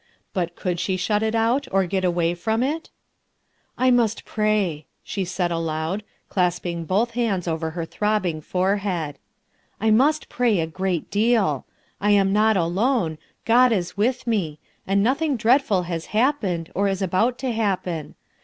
[0.33, 2.89] But could she shut it out, or get away from it
[3.75, 9.19] 1 "1 must pray," she said aloud, clasping both hands over her throbbing forehead.
[9.79, 11.67] "I must pray a great deal.
[11.99, 17.03] I am not alone; God is with me; and nothing dreadful has happened, or is
[17.03, 18.15] about to happen.